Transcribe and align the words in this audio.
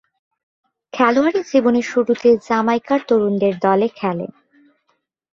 খেলোয়াড়ী 0.93 1.41
জীবনের 1.51 1.85
শুরুতে 1.91 2.29
জ্যামাইকার 2.47 2.99
তরুণদের 3.07 3.53
দলে 3.59 3.87
খেলেন। 3.95 4.31